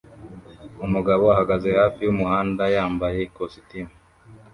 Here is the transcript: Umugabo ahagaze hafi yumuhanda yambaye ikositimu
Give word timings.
Umugabo 0.85 1.23
ahagaze 1.33 1.69
hafi 1.79 1.99
yumuhanda 2.07 2.63
yambaye 2.75 3.19
ikositimu 3.27 3.93